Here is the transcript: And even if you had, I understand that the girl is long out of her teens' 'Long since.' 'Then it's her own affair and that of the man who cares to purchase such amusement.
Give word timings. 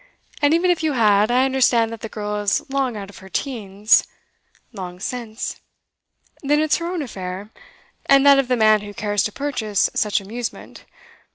And 0.41 0.51
even 0.51 0.71
if 0.71 0.81
you 0.81 0.93
had, 0.93 1.29
I 1.29 1.45
understand 1.45 1.91
that 1.91 2.01
the 2.01 2.09
girl 2.09 2.37
is 2.37 2.67
long 2.71 2.97
out 2.97 3.11
of 3.11 3.19
her 3.19 3.29
teens' 3.29 4.03
'Long 4.73 4.99
since.' 4.99 5.61
'Then 6.41 6.59
it's 6.59 6.77
her 6.77 6.91
own 6.91 7.03
affair 7.03 7.51
and 8.07 8.25
that 8.25 8.39
of 8.39 8.47
the 8.47 8.57
man 8.57 8.81
who 8.81 8.95
cares 8.95 9.21
to 9.25 9.31
purchase 9.31 9.91
such 9.93 10.19
amusement. 10.19 10.85